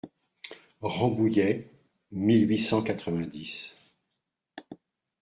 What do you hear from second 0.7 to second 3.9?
Rambouillet, mille huit cent quatre-vingt-dix.